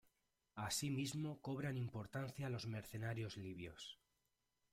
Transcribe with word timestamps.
Así 0.55 0.89
mismo 0.89 1.41
cobran 1.43 1.77
importancia 1.77 2.49
los 2.49 2.65
mercenarios 2.65 3.37
libios. 3.37 3.99